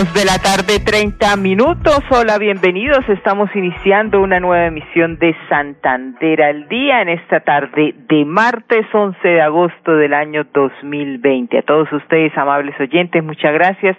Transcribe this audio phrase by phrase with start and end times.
[0.00, 2.00] De la tarde, treinta minutos.
[2.08, 3.06] Hola, bienvenidos.
[3.06, 9.28] Estamos iniciando una nueva emisión de Santander al Día en esta tarde de martes 11
[9.28, 11.58] de agosto del año 2020.
[11.58, 13.94] A todos ustedes, amables oyentes, muchas gracias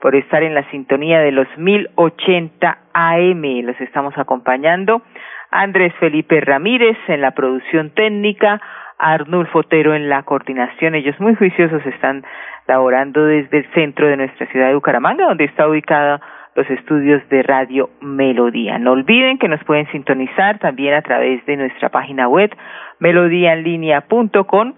[0.00, 3.42] por estar en la sintonía de los 1080 AM.
[3.64, 5.02] Los estamos acompañando.
[5.50, 8.62] Andrés Felipe Ramírez en la producción técnica,
[8.98, 10.94] Arnulfo Otero en la coordinación.
[10.94, 12.24] Ellos muy juiciosos están
[12.66, 16.20] laborando desde el centro de nuestra ciudad de Bucaramanga, donde está ubicada
[16.54, 18.78] los estudios de Radio Melodía.
[18.78, 22.54] No olviden que nos pueden sintonizar también a través de nuestra página web
[23.00, 24.74] melodíaenlínea.com.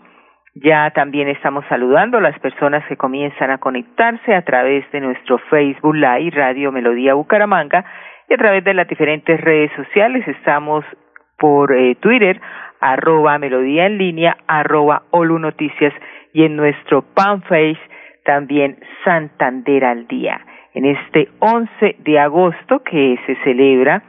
[0.54, 5.38] Ya también estamos saludando a las personas que comienzan a conectarse a través de nuestro
[5.50, 7.84] Facebook Live Radio Melodía Bucaramanga
[8.28, 10.26] y a través de las diferentes redes sociales.
[10.26, 10.82] Estamos
[11.38, 12.40] por eh, Twitter,
[12.86, 15.92] arroba Melodía en línea, arroba Olu Noticias
[16.32, 17.80] y en nuestro fanpage
[18.24, 20.40] también Santander al Día.
[20.72, 24.02] En este 11 de agosto que se celebra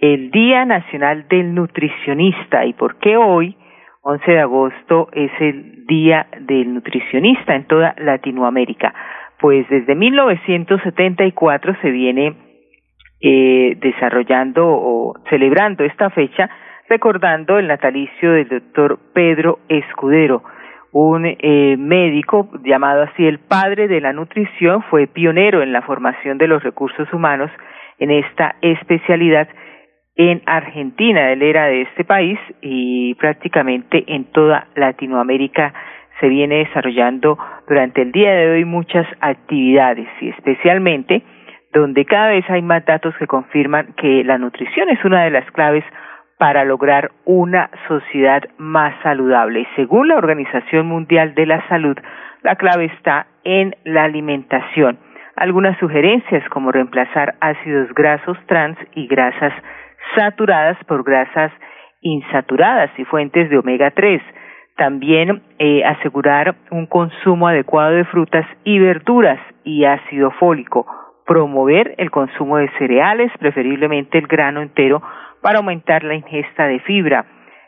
[0.00, 2.64] el Día Nacional del Nutricionista.
[2.64, 3.56] ¿Y por qué hoy,
[4.02, 8.92] 11 de agosto, es el Día del Nutricionista en toda Latinoamérica?
[9.38, 12.34] Pues desde 1974 se viene
[13.20, 16.50] eh, desarrollando o celebrando esta fecha
[16.88, 20.42] recordando el natalicio del doctor Pedro Escudero,
[20.92, 26.38] un eh, médico llamado así el padre de la nutrición, fue pionero en la formación
[26.38, 27.50] de los recursos humanos
[27.98, 29.48] en esta especialidad
[30.14, 31.32] en Argentina.
[31.32, 35.74] Él era de este país y prácticamente en toda Latinoamérica
[36.20, 41.24] se viene desarrollando durante el día de hoy muchas actividades y especialmente
[41.72, 45.50] donde cada vez hay más datos que confirman que la nutrición es una de las
[45.50, 45.84] claves
[46.38, 49.66] para lograr una sociedad más saludable.
[49.76, 51.96] Según la Organización Mundial de la Salud,
[52.42, 54.98] la clave está en la alimentación.
[55.36, 59.52] Algunas sugerencias como reemplazar ácidos grasos trans y grasas
[60.14, 61.52] saturadas por grasas
[62.00, 64.22] insaturadas y fuentes de omega 3.
[64.76, 70.86] También eh, asegurar un consumo adecuado de frutas y verduras y ácido fólico.
[71.26, 75.02] Promover el consumo de cereales, preferiblemente el grano entero,
[75.44, 77.26] para aumentar la ingesta de fibra,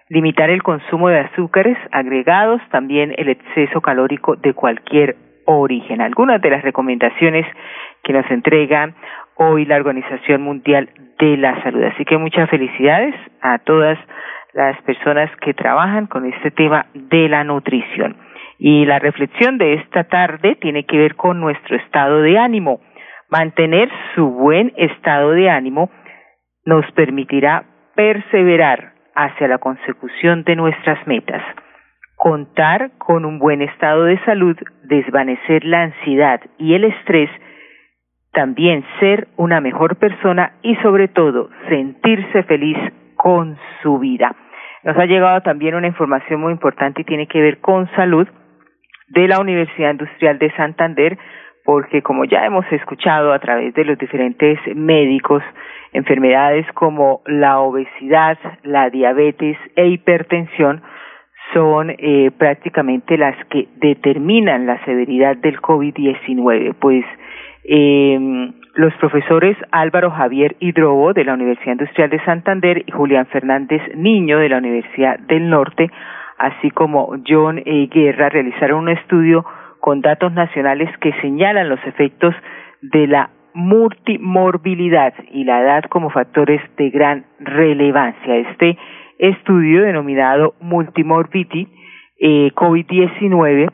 [0.09, 5.15] limitar el consumo de azúcares agregados, también el exceso calórico de cualquier
[5.45, 6.01] origen.
[6.01, 7.45] Algunas de las recomendaciones
[8.03, 8.95] que nos entrega
[9.35, 10.89] hoy la Organización Mundial
[11.19, 11.85] de la Salud.
[11.85, 13.99] Así que muchas felicidades a todas
[14.55, 18.17] las personas que trabajan con este tema de la nutrición.
[18.59, 22.81] Y la reflexión de esta tarde tiene que ver con nuestro estado de ánimo.
[23.29, 25.91] Mantener su buen estado de ánimo
[26.67, 31.43] nos permitirá perseverar hacia la consecución de nuestras metas,
[32.17, 37.31] contar con un buen estado de salud, desvanecer la ansiedad y el estrés,
[38.33, 42.77] también ser una mejor persona y sobre todo sentirse feliz
[43.17, 44.37] con su vida.
[44.83, 48.29] Nos ha llegado también una información muy importante y tiene que ver con salud
[49.09, 51.17] de la Universidad Industrial de Santander,
[51.65, 55.43] porque como ya hemos escuchado a través de los diferentes médicos,
[55.97, 60.83] enfermedades como la obesidad, la diabetes e hipertensión
[61.53, 66.75] son eh, prácticamente las que determinan la severidad del COVID-19.
[66.79, 67.05] Pues
[67.65, 73.81] eh, los profesores Álvaro Javier Hidrobo de la Universidad Industrial de Santander y Julián Fernández
[73.95, 75.91] Niño de la Universidad del Norte,
[76.39, 77.87] así como John e.
[77.87, 79.47] Guerra, realizaron un estudio
[79.81, 82.35] con datos nacionales que señalan los efectos
[82.83, 88.37] de la multimorbilidad y la edad como factores de gran relevancia.
[88.37, 88.77] Este
[89.19, 91.67] estudio denominado Multimorbidity
[92.21, 93.73] eh, COVID-19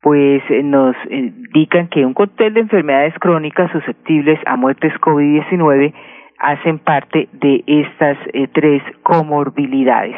[0.00, 5.92] pues eh, nos indican que un cóctel de enfermedades crónicas susceptibles a muertes COVID-19
[6.38, 10.16] hacen parte de estas eh, tres comorbilidades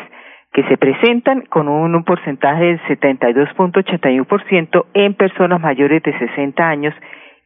[0.53, 6.95] que se presentan con un, porcentaje del 72.81% en personas mayores de 60 años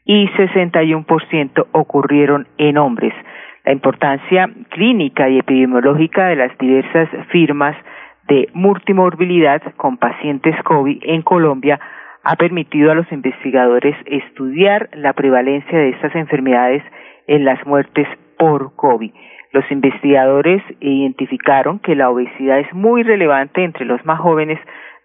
[0.07, 3.13] y 61% ocurrieron en hombres.
[3.65, 7.77] La importancia clínica y epidemiológica de las diversas firmas
[8.29, 11.79] de multimorbilidad con pacientes COVID en Colombia
[12.23, 16.83] ha permitido a los investigadores estudiar la prevalencia de estas enfermedades
[17.27, 19.13] en las muertes por COVID.
[19.53, 24.59] Los investigadores identificaron que la obesidad es muy relevante entre los más jóvenes,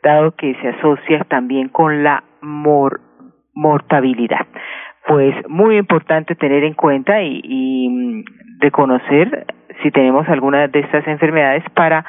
[0.04, 4.48] dado que se asocia también con la mortabilidad.
[5.08, 8.24] Pues muy importante tener en cuenta y, y mm,
[8.60, 9.46] reconocer
[9.82, 12.06] si tenemos alguna de estas enfermedades para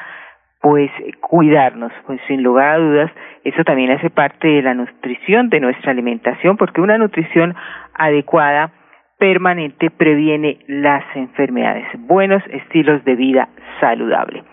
[0.61, 3.11] pues cuidarnos, pues sin lugar a dudas,
[3.43, 7.53] eso también hace parte de la nutrición de nuestra alimentación, porque una nutrición
[7.93, 8.71] adecuada
[9.17, 11.85] permanente previene las enfermedades.
[11.99, 13.49] Buenos estilos de vida
[13.81, 14.43] saludable.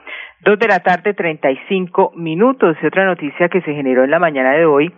[0.41, 2.77] Dos de la tarde, treinta y cinco minutos.
[2.83, 4.93] Y otra noticia que se generó en la mañana de hoy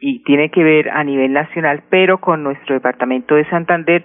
[0.00, 4.04] y tiene que ver a nivel nacional, pero con nuestro departamento de Santander,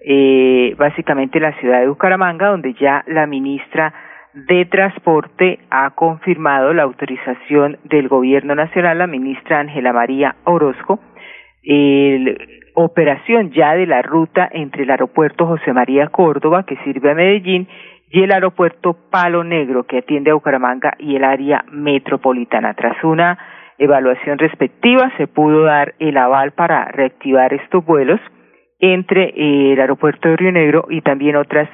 [0.00, 3.92] eh, básicamente la ciudad de Bucaramanga, donde ya la ministra
[4.34, 11.00] de Transporte ha confirmado la autorización del Gobierno Nacional, la ministra Ángela María Orozco,
[11.62, 12.34] la
[12.74, 17.68] operación ya de la ruta entre el aeropuerto José María Córdoba, que sirve a Medellín,
[18.10, 22.74] y el aeropuerto Palo Negro, que atiende a Bucaramanga y el área metropolitana.
[22.74, 23.38] Tras una
[23.78, 28.20] evaluación respectiva, se pudo dar el aval para reactivar estos vuelos
[28.78, 31.68] entre el aeropuerto de Río Negro y también otras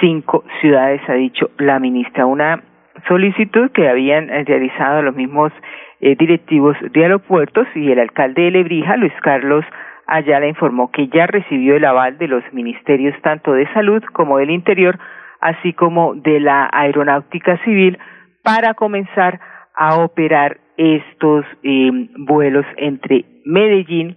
[0.00, 2.26] cinco ciudades, ha dicho la ministra.
[2.26, 2.62] Una
[3.08, 5.52] solicitud que habían realizado los mismos
[6.00, 9.64] eh, directivos de aeropuertos y el alcalde de Lebrija, Luis Carlos
[10.06, 14.50] Ayala, informó que ya recibió el aval de los ministerios tanto de salud como del
[14.50, 14.98] interior,
[15.40, 17.98] así como de la aeronáutica civil,
[18.42, 19.40] para comenzar
[19.74, 24.16] a operar estos eh, vuelos entre Medellín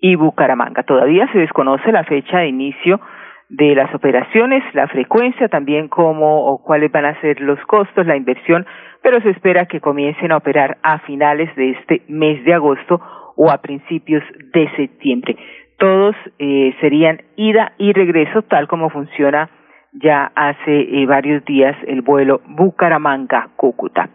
[0.00, 0.82] y Bucaramanga.
[0.82, 3.00] Todavía se desconoce la fecha de inicio
[3.48, 8.16] de las operaciones, la frecuencia, también cómo o cuáles van a ser los costos, la
[8.16, 8.66] inversión,
[9.02, 13.00] pero se espera que comiencen a operar a finales de este mes de agosto
[13.36, 14.22] o a principios
[14.54, 15.36] de septiembre.
[15.78, 19.50] Todos eh, serían ida y regreso, tal como funciona
[19.92, 24.08] ya hace eh, varios días el vuelo Bucaramanga-Cúcuta.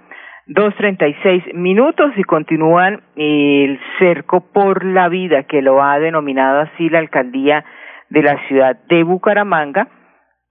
[0.49, 5.99] Dos treinta y seis minutos y continúan el cerco por la vida que lo ha
[5.99, 7.65] denominado así la alcaldía
[8.09, 9.89] de la ciudad de Bucaramanga.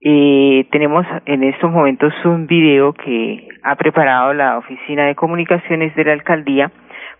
[0.02, 6.04] Eh, tenemos en estos momentos un video que ha preparado la Oficina de Comunicaciones de
[6.04, 6.70] la Alcaldía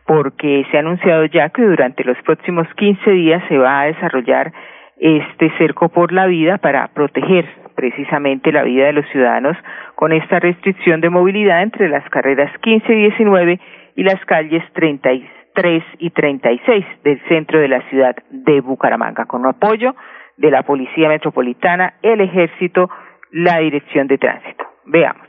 [0.06, 4.52] porque se ha anunciado ya que durante los próximos 15 días se va a desarrollar
[4.98, 7.46] este cerco por la vida para proteger
[7.76, 9.56] precisamente la vida de los ciudadanos
[9.94, 13.60] con esta restricción de movilidad entre las carreras 15 y 19
[13.94, 19.94] y las calles 33 y 36 del centro de la ciudad de Bucaramanga, con apoyo
[20.36, 22.90] de la Policía Metropolitana, el Ejército,
[23.30, 24.64] la Dirección de Tránsito.
[24.86, 25.26] Veamos.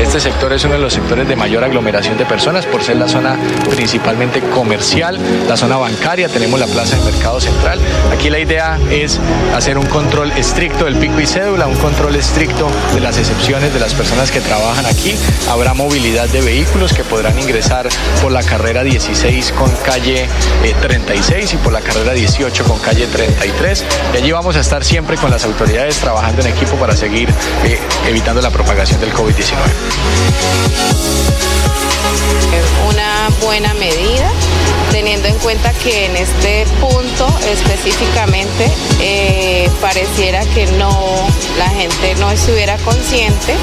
[0.00, 3.08] Este sector es uno de los sectores de mayor aglomeración de personas por ser la
[3.08, 3.36] zona
[3.68, 5.18] principalmente comercial,
[5.48, 7.80] la zona bancaria, tenemos la plaza de mercado central.
[8.12, 9.18] Aquí la idea es
[9.56, 13.80] hacer un control estricto del pico y cédula, un control estricto de las excepciones de
[13.80, 15.16] las personas que trabajan aquí.
[15.50, 17.88] Habrá movilidad de vehículos que podrán ingresar
[18.22, 20.28] por la carrera 16 con calle
[20.80, 23.84] 36 eh, y por la carrera 18 con calle 33.
[24.14, 27.28] Y allí vamos a estar siempre con las autoridades trabajando en equipo para seguir
[27.64, 29.87] eh, evitando la propagación del COVID-19.
[32.88, 34.30] Una buena medida,
[34.90, 41.26] teniendo en cuenta que en este punto específicamente eh, pareciera que no
[41.58, 43.54] la gente no estuviera consciente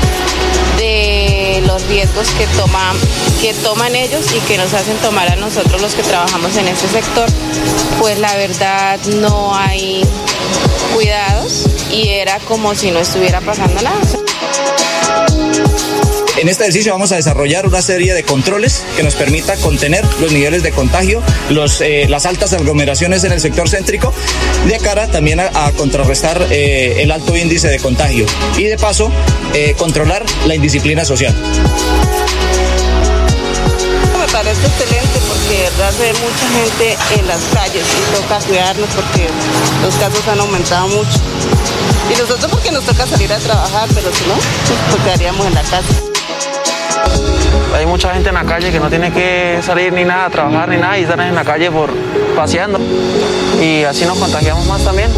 [0.78, 2.96] de los riesgos que toman,
[3.42, 6.88] que toman ellos y que nos hacen tomar a nosotros los que trabajamos en este
[6.88, 7.28] sector.
[8.00, 10.04] Pues la verdad no hay
[10.94, 14.02] cuidados y era como si no estuviera pasando nada.
[16.46, 20.32] En este ejercicio vamos a desarrollar una serie de controles que nos permita contener los
[20.32, 21.24] niveles de contagio,
[21.80, 24.14] eh, las altas aglomeraciones en el sector céntrico,
[24.68, 28.28] de cara también a, contrarrestar eh, el alto índice de contagio
[28.60, 29.12] y de paso
[29.56, 31.34] eh, controlar la indisciplina social.
[34.20, 38.90] Me parece excelente porque de verdad ve mucha gente en las calles y toca cuidarnos
[38.94, 39.28] porque
[39.82, 41.20] los casos han aumentado mucho.
[42.14, 44.36] Y nosotros porque nos toca salir a trabajar, pero si no,
[44.92, 46.05] pues quedaríamos en la casa.
[47.76, 50.70] Hay mucha gente en la calle que no tiene que salir ni nada, a trabajar
[50.70, 51.90] ni nada y están en la calle por
[52.36, 52.80] paseando.
[53.62, 55.10] Y así nos contagiamos más también.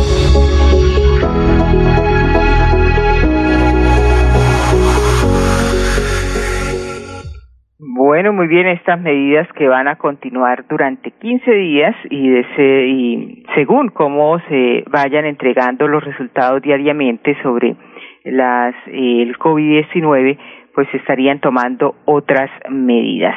[7.80, 12.46] Bueno, muy bien, estas medidas que van a continuar durante 15 días y, de
[12.88, 17.76] y según cómo se vayan entregando los resultados diariamente sobre
[18.24, 20.38] las el COVID-19,
[20.78, 23.34] pues estarían tomando otras medidas.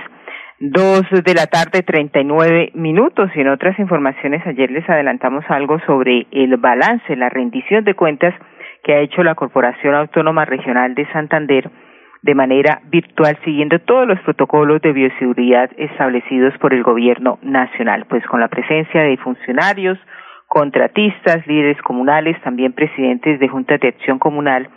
[0.58, 3.30] Dos de la tarde, treinta y nueve minutos.
[3.34, 8.34] Y en otras informaciones, ayer les adelantamos algo sobre el balance, la rendición de cuentas
[8.84, 11.70] que ha hecho la Corporación Autónoma Regional de Santander
[12.20, 18.22] de manera virtual, siguiendo todos los protocolos de bioseguridad establecidos por el Gobierno Nacional, pues
[18.26, 19.98] con la presencia de funcionarios,
[20.46, 24.68] contratistas, líderes comunales, también presidentes de juntas de acción comunal,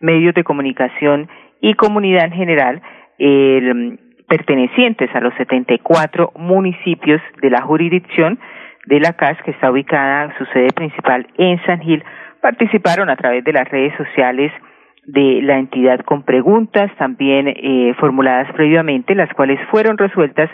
[0.00, 1.28] medios de comunicación
[1.60, 2.82] y comunidad en general,
[3.18, 3.98] el
[4.28, 8.38] pertenecientes a los 74 municipios de la jurisdicción
[8.86, 12.04] de la CAS, que está ubicada su sede principal en San Gil,
[12.40, 14.52] participaron a través de las redes sociales
[15.04, 20.50] de la entidad con preguntas también eh, formuladas previamente, las cuales fueron resueltas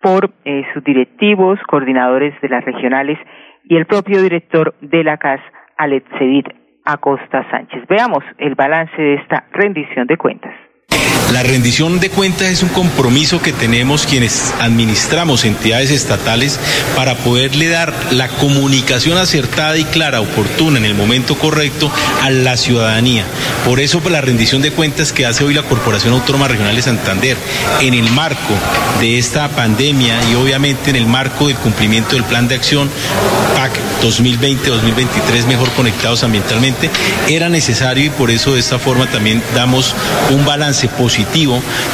[0.00, 3.18] por eh, sus directivos, coordinadores de las regionales
[3.64, 5.40] y el propio director de la CAS,
[5.78, 6.06] Alex
[6.84, 7.86] Acosta Sánchez.
[7.88, 10.54] Veamos el balance de esta rendición de cuentas.
[11.34, 16.60] La rendición de cuentas es un compromiso que tenemos quienes administramos entidades estatales
[16.94, 21.90] para poderle dar la comunicación acertada y clara, oportuna, en el momento correcto
[22.22, 23.24] a la ciudadanía.
[23.64, 27.36] Por eso la rendición de cuentas que hace hoy la Corporación Autónoma Regional de Santander,
[27.80, 28.54] en el marco
[29.00, 32.88] de esta pandemia y obviamente en el marco del cumplimiento del Plan de Acción
[33.56, 33.72] PAC
[34.04, 36.90] 2020-2023, mejor conectados ambientalmente,
[37.28, 39.96] era necesario y por eso de esta forma también damos
[40.30, 41.23] un balance positivo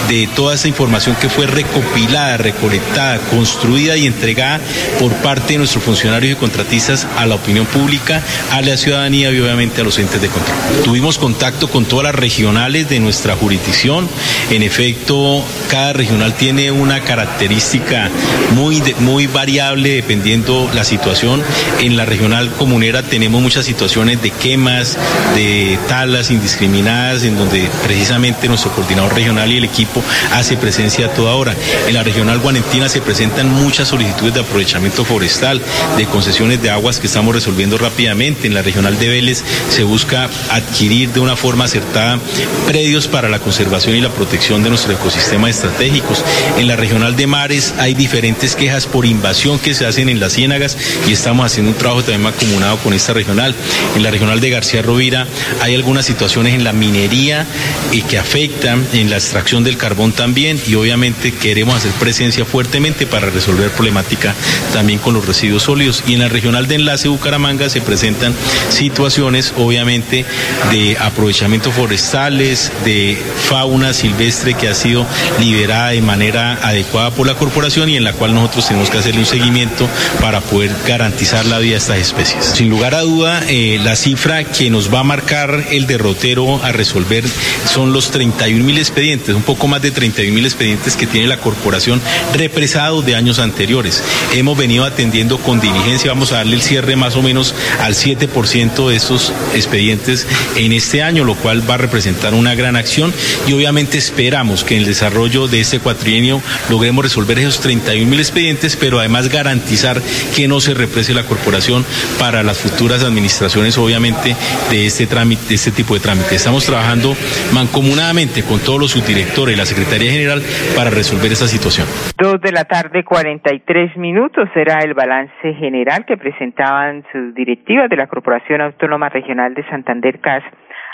[0.09, 4.61] de toda esa información que fue recopilada, recolectada, construida y entregada
[4.99, 9.41] por parte de nuestros funcionarios y contratistas a la opinión pública, a la ciudadanía y
[9.41, 10.57] obviamente a los entes de control.
[10.85, 14.09] Tuvimos contacto con todas las regionales de nuestra jurisdicción.
[14.51, 18.11] En efecto, cada regional tiene una característica
[18.55, 21.43] muy, muy variable dependiendo la situación.
[21.81, 24.99] En la regional comunera tenemos muchas situaciones de quemas,
[25.35, 30.03] de talas indiscriminadas, en donde precisamente nuestro coordinador regional y el equipo
[30.33, 31.55] hace presencia a toda hora.
[31.87, 35.61] En la regional guanentina se presentan muchas solicitudes de aprovechamiento forestal,
[35.97, 38.47] de concesiones de aguas que estamos resolviendo rápidamente.
[38.47, 42.19] En la regional de Vélez se busca adquirir de una forma acertada
[42.67, 46.25] predios para la conservación y la protección de nuestro ecosistema estratégicos.
[46.59, 50.35] En la regional de Mares hay diferentes quejas por invasión que se hacen en las
[50.35, 50.77] ciénagas
[51.09, 53.55] y estamos haciendo un trabajo también acumulado con esta regional.
[53.97, 55.27] En la regional de García Rovira
[55.61, 57.47] hay algunas situaciones en la minería
[57.93, 63.07] y que afectan en la extracción del carbón también y obviamente queremos hacer presencia fuertemente
[63.07, 64.35] para resolver problemática
[64.73, 66.05] también con los residuos sólidos.
[66.07, 68.35] Y en la regional de enlace Bucaramanga se presentan
[68.69, 70.25] situaciones obviamente
[70.71, 75.07] de aprovechamiento forestales, de fauna silvestre que ha sido
[75.39, 79.21] liberada de manera adecuada por la corporación y en la cual nosotros tenemos que hacerle
[79.21, 79.89] un seguimiento
[80.21, 82.45] para poder garantizar la vida de estas especies.
[82.45, 86.73] Sin lugar a duda, eh, la cifra que nos va a marcar el derrotero a
[86.73, 87.25] resolver
[87.73, 91.39] son los 31 mil expedientes, un poco más de 31 mil expedientes que tiene la
[91.39, 92.01] corporación
[92.35, 94.03] represados de años anteriores.
[94.35, 98.89] Hemos venido atendiendo con diligencia, vamos a darle el cierre más o menos al 7%
[98.89, 103.15] de estos expedientes en este año, lo cual va a representar una gran acción
[103.47, 108.19] y obviamente esperamos que en el desarrollo de este cuatrienio logremos resolver esos 31 mil
[108.19, 110.03] expedientes, pero además garantizar
[110.35, 111.87] que no se represe la corporación
[112.19, 114.35] para las futuras administraciones, obviamente,
[114.69, 116.35] de este trámite, este tipo de trámite.
[116.35, 117.17] Estamos trabajando
[117.53, 120.41] mancomunadamente con todos los subdirectores y la Secretaría General
[120.75, 121.87] para resolver esa situación.
[122.17, 127.97] Dos de la tarde, 43 minutos, era el balance general que presentaban sus directivas de
[127.97, 130.43] la Corporación Autónoma Regional de Santander CAS,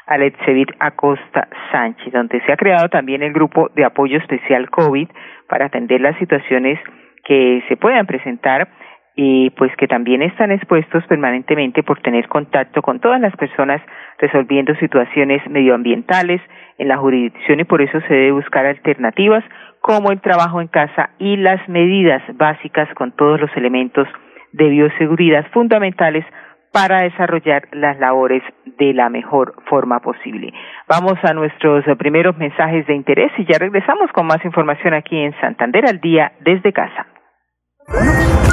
[0.06, 5.08] Alexevit Acosta Sánchez, donde se ha creado también el grupo de apoyo especial COVID
[5.48, 6.78] para atender las situaciones
[7.24, 8.68] que se puedan presentar
[9.16, 13.80] y pues que también están expuestos permanentemente por tener contacto con todas las personas
[14.18, 16.40] resolviendo situaciones medioambientales
[16.78, 19.44] en la jurisdicción y por eso se debe buscar alternativas
[19.80, 24.08] como el trabajo en casa y las medidas básicas con todos los elementos
[24.52, 26.24] de bioseguridad fundamentales
[26.72, 28.42] para desarrollar las labores
[28.78, 30.52] de la mejor forma posible.
[30.88, 35.32] Vamos a nuestros primeros mensajes de interés y ya regresamos con más información aquí en
[35.40, 37.06] Santander al día desde casa.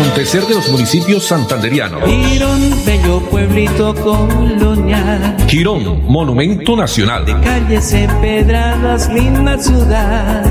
[0.00, 2.02] Acontecer de los municipios santanderianos.
[2.04, 5.36] Girón, bello pueblito colonial.
[5.46, 7.26] Girón, monumento nacional.
[7.26, 10.42] De calles empedradas, linda ciudad.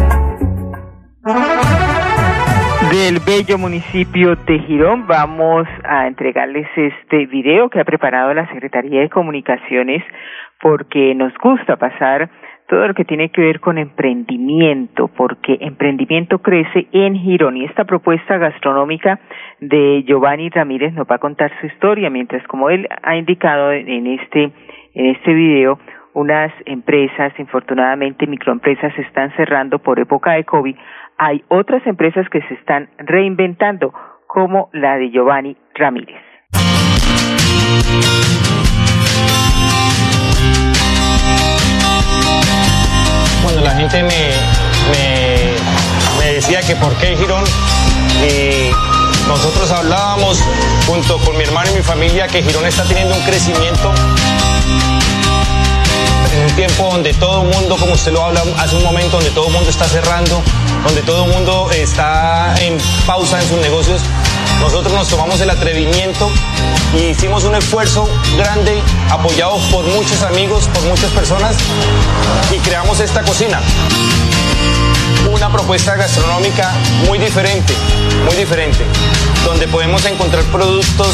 [2.92, 9.02] Del bello municipio de Girón vamos a entregarles este video que ha preparado la Secretaría
[9.02, 10.04] de Comunicaciones
[10.62, 12.30] porque nos gusta pasar
[12.70, 17.84] todo lo que tiene que ver con emprendimiento, porque emprendimiento crece en Girón y esta
[17.84, 19.20] propuesta gastronómica
[19.60, 24.08] de Giovanni Ramírez nos va a contar su historia, mientras como él ha indicado en
[24.08, 24.52] este
[24.94, 25.80] en este video,
[26.14, 30.76] unas empresas, infortunadamente microempresas, se están cerrando por época de COVID.
[31.18, 33.94] Hay otras empresas que se están reinventando,
[34.28, 36.29] como la de Giovanni Ramírez.
[43.44, 44.32] Cuando la gente me,
[46.20, 47.44] me, decía que por qué Girón,
[48.24, 48.72] y
[49.28, 50.40] nosotros hablábamos
[50.86, 53.94] junto con mi hermano y mi familia que Girón está teniendo un crecimiento
[56.34, 59.32] en un tiempo donde todo el mundo, como usted lo habla hace un momento, donde
[59.32, 60.42] todo el mundo está cerrando,
[60.86, 64.02] donde todo el mundo está en pausa en sus negocios,
[64.60, 66.30] nosotros nos tomamos el atrevimiento
[66.98, 71.56] y hicimos un esfuerzo grande apoyados por muchos amigos, por muchas personas
[72.52, 73.62] y creamos esta cocina.
[75.32, 76.72] Una propuesta gastronómica
[77.06, 77.74] muy diferente,
[78.26, 78.84] muy diferente,
[79.46, 81.08] donde podemos encontrar productos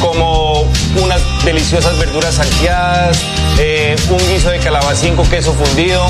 [0.00, 0.62] como
[1.02, 3.18] unas deliciosas verduras salteadas,
[3.58, 6.06] eh, un guiso de calabacín con queso fundido,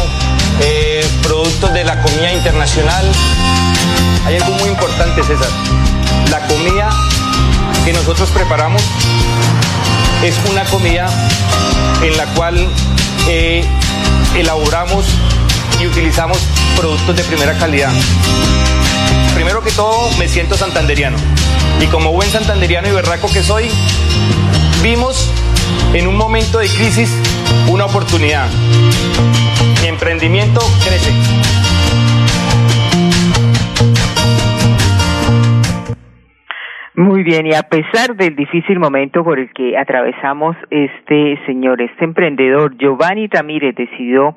[0.60, 3.06] eh, productos de la comida internacional.
[4.26, 5.50] Hay algo muy importante, César.
[6.30, 6.90] La comida
[7.84, 8.82] que nosotros preparamos
[10.22, 11.06] es una comida
[12.02, 12.66] en la cual
[13.28, 13.64] eh,
[14.34, 15.06] elaboramos
[15.80, 16.38] y utilizamos
[16.76, 17.92] productos de primera calidad.
[19.34, 21.16] Primero que todo, me siento santanderiano.
[21.80, 23.68] Y como buen santanderiano y berraco que soy,
[24.82, 25.30] vimos
[25.92, 27.10] en un momento de crisis
[27.68, 28.48] una oportunidad.
[29.82, 31.12] Mi emprendimiento crece.
[36.96, 42.04] Muy bien, y a pesar del difícil momento por el que atravesamos, este señor, este
[42.04, 44.36] emprendedor, Giovanni Ramírez, decidió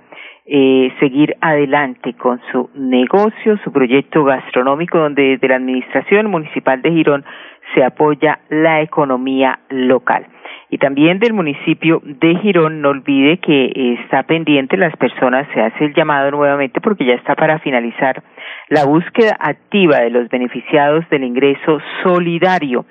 [0.50, 6.92] eh, seguir adelante con su negocio, su proyecto gastronómico, donde desde la Administración Municipal de
[6.92, 7.26] Girón
[7.76, 10.26] se apoya la economía local.
[10.70, 15.86] Y también del municipio de Girón, no olvide que está pendiente las personas, se hace
[15.86, 18.24] el llamado nuevamente porque ya está para finalizar
[18.70, 22.86] la búsqueda activa de los beneficiados del ingreso solidario.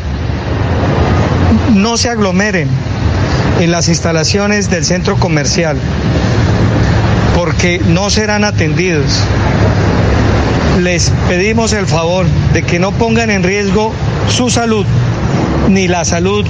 [1.74, 2.68] no se aglomeren
[3.60, 5.78] en las instalaciones del centro comercial
[7.36, 9.20] porque no serán atendidos.
[10.80, 13.92] Les pedimos el favor de que no pongan en riesgo
[14.30, 14.86] su salud
[15.70, 16.46] ni la salud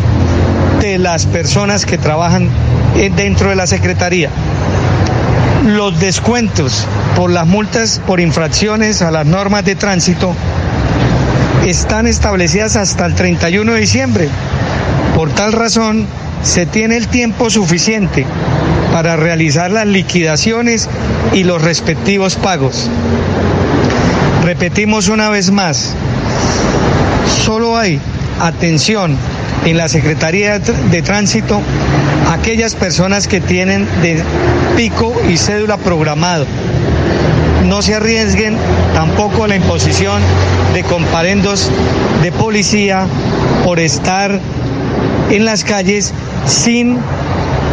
[0.80, 2.50] de las personas que trabajan
[3.16, 4.30] dentro de la Secretaría.
[5.66, 10.34] Los descuentos por las multas por infracciones a las normas de tránsito
[11.66, 14.30] están establecidas hasta el 31 de diciembre.
[15.16, 16.08] Por tal razón,
[16.44, 18.26] se tiene el tiempo suficiente
[18.92, 20.90] para realizar las liquidaciones
[21.34, 22.90] y los respectivos pagos.
[24.44, 25.94] Repetimos una vez más,
[27.46, 28.00] solo hay
[28.40, 29.16] atención
[29.66, 31.62] en la Secretaría de Tránsito
[32.32, 34.22] aquellas personas que tienen de
[34.76, 36.46] pico y cédula programado.
[37.66, 38.58] No se arriesguen
[38.94, 40.22] tampoco a la imposición
[40.74, 41.70] de comparendos
[42.22, 43.06] de policía
[43.64, 44.40] por estar
[45.32, 46.12] en las calles
[46.46, 46.98] sin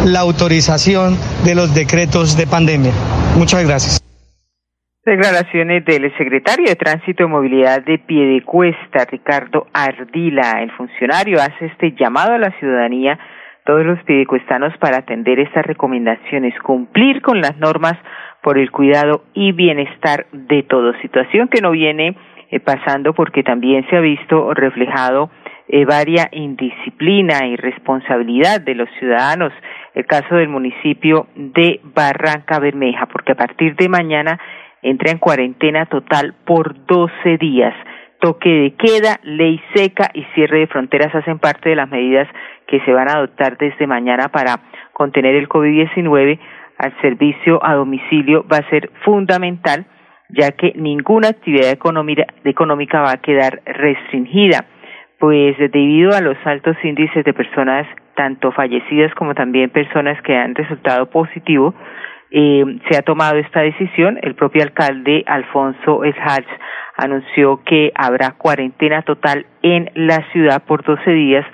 [0.05, 2.93] la autorización de los decretos de pandemia.
[3.37, 3.99] Muchas gracias.
[5.05, 10.61] Declaraciones del secretario de Tránsito y Movilidad de Piedecuesta, Ricardo Ardila.
[10.61, 13.19] El funcionario hace este llamado a la ciudadanía,
[13.65, 17.95] todos los piedecuestanos, para atender estas recomendaciones, cumplir con las normas
[18.41, 20.95] por el cuidado y bienestar de todos.
[21.01, 22.15] Situación que no viene
[22.51, 25.29] eh, pasando porque también se ha visto reflejado
[25.71, 29.53] eh, varia indisciplina y responsabilidad de los ciudadanos.
[29.93, 34.39] El caso del municipio de Barranca Bermeja, porque a partir de mañana
[34.81, 37.75] entra en cuarentena total por 12 días.
[38.19, 42.27] Toque de queda, ley seca y cierre de fronteras hacen parte de las medidas
[42.67, 44.59] que se van a adoptar desde mañana para
[44.93, 46.39] contener el COVID-19.
[46.79, 49.85] Al servicio a domicilio va a ser fundamental,
[50.29, 54.65] ya que ninguna actividad económica va a quedar restringida,
[55.19, 60.55] pues debido a los altos índices de personas tanto fallecidas como también personas que han
[60.55, 61.73] resultado positivo,
[62.31, 64.19] eh, se ha tomado esta decisión.
[64.21, 66.47] El propio alcalde Alfonso Eshalz
[66.97, 71.45] anunció que habrá cuarentena total en la ciudad por 12 días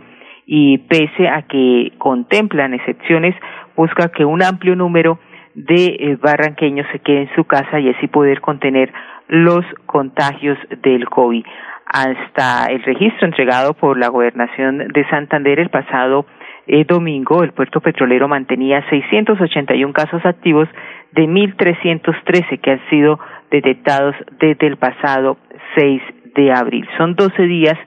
[0.46, 3.36] y pese a que contemplan excepciones,
[3.76, 5.20] busca que un amplio número
[5.54, 8.92] de eh, barranqueños se quede en su casa y así poder contener
[9.28, 11.46] los contagios del COVID.
[11.86, 16.26] Hasta el registro entregado por la gobernación de Santander el pasado
[16.68, 20.68] eh, domingo, el puerto petrolero mantenía 681 casos activos
[21.12, 23.20] de 1.313 que han sido
[23.52, 25.38] detectados desde el pasado
[25.78, 26.02] 6
[26.36, 26.88] de abril.
[26.98, 27.78] Son 12 días,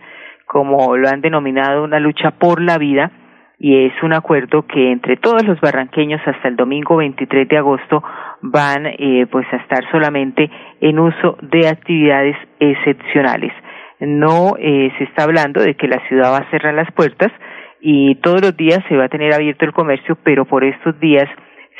[0.47, 3.11] como lo han denominado, una lucha por la vida
[3.59, 8.05] y es un acuerdo que entre todos los barranqueños hasta el domingo 23 de agosto
[8.41, 10.49] van eh, pues a estar solamente
[10.81, 13.53] en uso de actividades excepcionales.
[14.01, 17.33] No eh, se está hablando de que la ciudad va a cerrar las puertas,
[17.81, 21.29] y todos los días se va a tener abierto el comercio, pero por estos días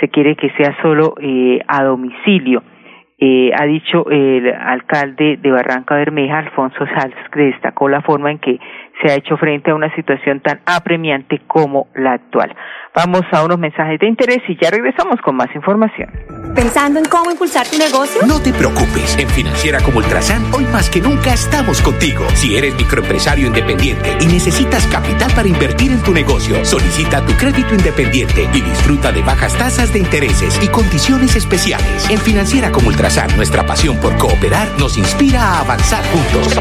[0.01, 2.63] se quiere que sea solo eh, a domicilio.
[3.21, 8.39] Eh, ha dicho el alcalde de Barranca Bermeja, Alfonso Salz, que destacó la forma en
[8.39, 8.61] que
[9.03, 12.55] se ha hecho frente a una situación tan apremiante como la actual.
[12.95, 16.11] Vamos a unos mensajes de interés y ya regresamos con más información.
[16.55, 18.23] ¿Pensando en cómo impulsar tu negocio?
[18.27, 22.25] No te preocupes, en Financiera como Ultrasan, hoy más que nunca estamos contigo.
[22.35, 27.75] Si eres microempresario independiente y necesitas capital para invertir en tu negocio, solicita tu crédito
[27.75, 32.11] independiente y disfruta de bajas tasas de intereses y condiciones especiales.
[32.11, 36.55] En Financiera como Ultrasan, nuestra pasión por cooperar nos inspira a avanzar juntos.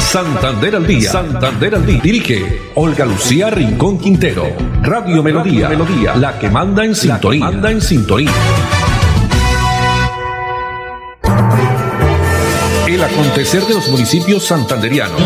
[0.00, 1.12] Santander al día.
[1.12, 2.00] Santander al día.
[2.02, 4.56] Dirige Olga Lucía Rincón Quintero.
[4.80, 5.68] Radio Melodía.
[5.68, 6.14] Melodía.
[6.16, 7.44] La que manda en sintonía.
[7.44, 8.32] manda en sintonía.
[12.86, 15.20] El acontecer de los municipios santanderianos.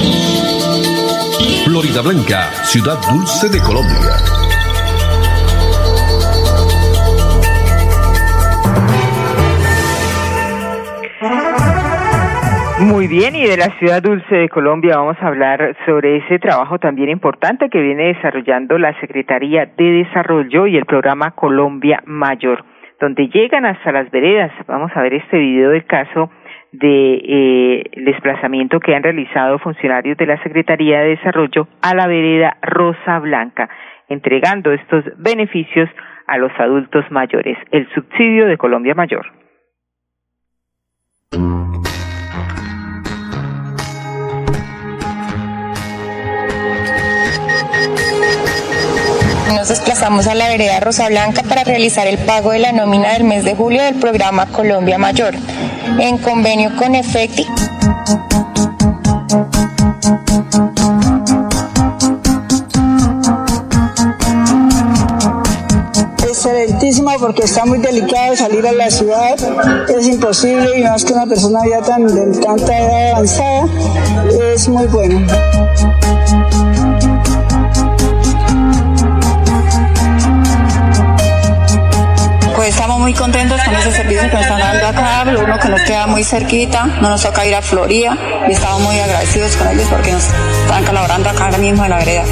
[1.64, 4.37] Florida Blanca, ciudad dulce de Colombia.
[12.88, 16.78] Muy bien, y de la ciudad dulce de Colombia vamos a hablar sobre ese trabajo
[16.78, 22.64] también importante que viene desarrollando la Secretaría de Desarrollo y el programa Colombia Mayor,
[22.98, 24.50] donde llegan hasta las veredas.
[24.66, 26.30] Vamos a ver este video del caso
[26.72, 32.56] de eh, desplazamiento que han realizado funcionarios de la Secretaría de Desarrollo a la vereda
[32.62, 33.68] Rosa Blanca,
[34.08, 35.90] entregando estos beneficios
[36.26, 39.26] a los adultos mayores, el subsidio de Colombia Mayor.
[49.54, 53.24] Nos desplazamos a la vereda Rosa Blanca para realizar el pago de la nómina del
[53.24, 55.34] mes de julio del programa Colombia Mayor,
[55.98, 57.46] en convenio con Efecti.
[66.28, 69.36] excelentísima porque está muy delicado salir a la ciudad,
[69.88, 73.66] es imposible y más que una persona ya tan de tanta edad avanzada,
[74.54, 75.26] es muy bueno.
[83.08, 86.22] Muy contentos con ese servicio que nos están dando acá, uno que nos queda muy
[86.22, 88.14] cerquita, no nos toca ir a Florida
[88.46, 91.98] y estamos muy agradecidos con ellos porque nos están colaborando acá ahora mismo en la
[92.00, 92.24] vereda.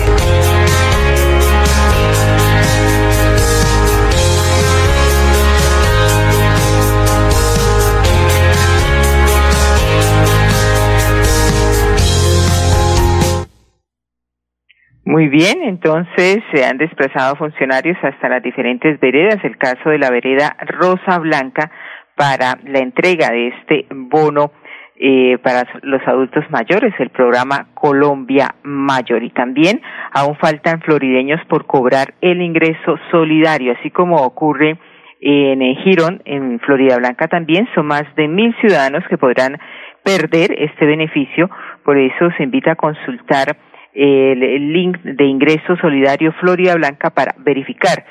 [15.17, 20.11] Muy bien, entonces se han desplazado funcionarios hasta las diferentes veredas, el caso de la
[20.11, 21.71] vereda Rosa Blanca
[22.15, 24.53] para la entrega de este bono
[24.95, 29.23] eh, para los adultos mayores, el programa Colombia Mayor.
[29.23, 29.81] Y también
[30.13, 34.77] aún faltan florideños por cobrar el ingreso solidario, así como ocurre
[35.23, 39.59] en Girón, en Florida Blanca también, son más de mil ciudadanos que podrán
[40.05, 41.49] perder este beneficio,
[41.87, 43.57] por eso se invita a consultar
[43.97, 48.05] el link de ingreso solidario Florida Blanca para verificar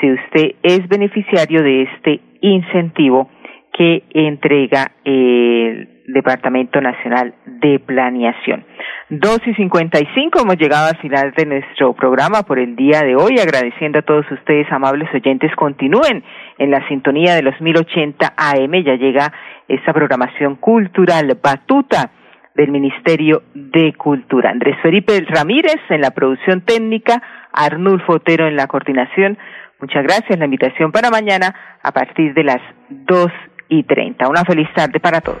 [0.00, 3.30] si usted es beneficiario de este incentivo
[3.72, 8.64] que entrega el Departamento Nacional de Planeación.
[9.08, 13.00] Dos y cincuenta y cinco hemos llegado al final de nuestro programa por el día
[13.02, 16.22] de hoy, agradeciendo a todos ustedes, amables oyentes, continúen
[16.58, 19.32] en la sintonía de los 1080 AM, ya llega
[19.68, 22.10] esta programación cultural Batuta
[22.54, 24.50] del Ministerio de Cultura.
[24.50, 29.38] Andrés Felipe Ramírez en la producción técnica, Arnulfo Otero en la coordinación.
[29.80, 30.38] Muchas gracias.
[30.38, 33.32] La invitación para mañana a partir de las dos
[33.68, 34.28] y treinta.
[34.28, 35.40] Una feliz tarde para todos.